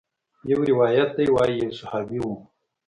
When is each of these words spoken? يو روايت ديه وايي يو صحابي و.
يو 0.49 0.59
روايت 0.71 1.09
ديه 1.17 1.29
وايي 1.35 1.55
يو 1.63 1.71
صحابي 1.81 2.19
و. 2.21 2.27